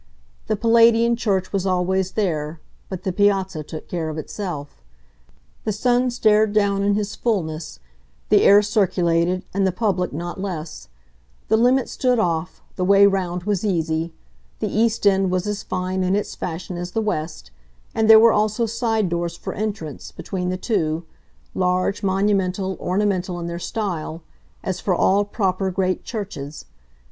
The 0.47 0.55
Palladian 0.55 1.15
church 1.15 1.53
was 1.53 1.67
always 1.67 2.13
there, 2.13 2.59
but 2.89 3.03
the 3.03 3.11
piazza 3.13 3.61
took 3.61 3.87
care 3.87 4.09
of 4.09 4.17
itself. 4.17 4.81
The 5.63 5.71
sun 5.71 6.09
stared 6.09 6.53
down 6.53 6.81
in 6.81 6.95
his 6.95 7.15
fulness, 7.15 7.77
the 8.29 8.41
air 8.41 8.63
circulated, 8.63 9.45
and 9.53 9.67
the 9.67 9.71
public 9.71 10.11
not 10.11 10.41
less; 10.41 10.87
the 11.49 11.55
limit 11.55 11.87
stood 11.87 12.17
off, 12.17 12.63
the 12.77 12.83
way 12.83 13.05
round 13.05 13.43
was 13.43 13.63
easy, 13.63 14.11
the 14.57 14.75
east 14.75 15.05
end 15.05 15.29
was 15.29 15.45
as 15.45 15.61
fine, 15.61 16.01
in 16.03 16.15
its 16.15 16.33
fashion, 16.33 16.77
as 16.77 16.93
the 16.93 16.99
west, 17.01 17.51
and 17.93 18.09
there 18.09 18.19
were 18.19 18.33
also 18.33 18.65
side 18.65 19.07
doors 19.07 19.37
for 19.37 19.53
entrance, 19.53 20.11
between 20.11 20.49
the 20.49 20.57
two 20.57 21.05
large, 21.53 22.01
monumental, 22.01 22.75
ornamental, 22.79 23.39
in 23.39 23.45
their 23.45 23.59
style 23.59 24.23
as 24.63 24.79
for 24.79 24.95
all 24.95 25.23
proper 25.23 25.69
great 25.69 26.03
churches. 26.03 26.65